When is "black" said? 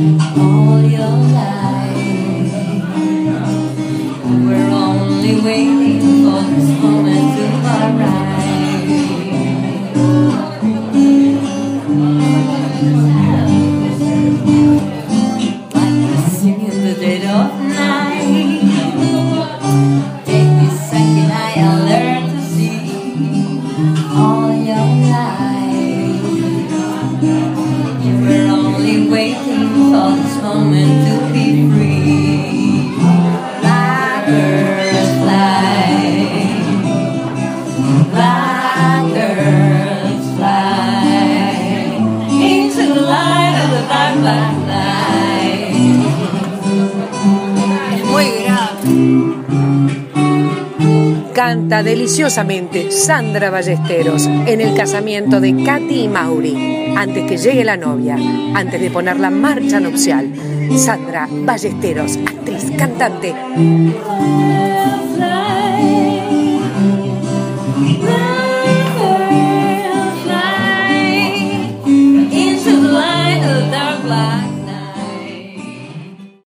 43.86-44.12, 44.18-44.64, 44.64-45.13